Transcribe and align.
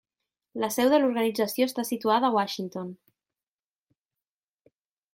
La 0.63 0.69
seu 0.75 0.89
de 0.93 0.99
l'organització 1.03 1.69
està 1.71 1.85
situada 1.91 2.31
a 2.31 2.37
Washington. 2.39 2.91